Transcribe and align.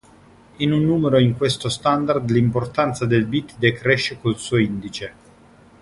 In 0.57 0.71
un 0.71 0.83
numero 0.83 1.19
in 1.19 1.37
questo 1.37 1.69
standard, 1.69 2.27
l'importanza 2.31 3.05
del 3.05 3.27
bit 3.27 3.59
decresce 3.59 4.17
col 4.17 4.39
suo 4.39 4.57
indice. 4.57 5.13